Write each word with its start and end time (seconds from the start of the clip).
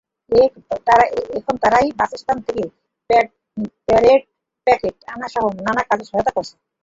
এখন 1.37 1.55
তারাই 1.61 1.87
বাসস্ট্যান্ড 1.99 2.41
থেকে 2.47 2.63
প্যাডের 3.87 4.19
প্যাকেট 4.67 4.95
আনাসহ 5.13 5.43
নানা 5.65 5.83
কাজে 5.89 6.05
সহায়তা 6.09 6.31
করছে। 6.37 6.55